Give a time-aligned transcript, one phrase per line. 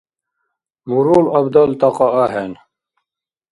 [0.87, 2.53] Мурул абдал тӀакьа axӀeн.